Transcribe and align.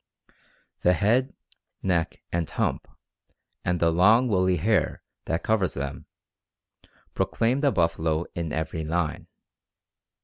The 0.81 0.93
head, 0.93 1.31
neck, 1.83 2.23
and 2.31 2.49
hump, 2.49 2.87
and 3.63 3.79
the 3.79 3.91
long 3.91 4.27
woolly 4.27 4.57
hair 4.57 5.03
that 5.25 5.43
covers 5.43 5.75
them, 5.75 6.07
proclaim 7.13 7.59
the 7.59 7.71
buffalo 7.71 8.25
in 8.33 8.51
every 8.51 8.83
line. 8.83 9.27